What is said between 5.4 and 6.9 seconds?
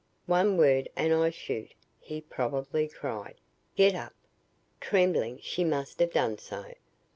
she must have done so.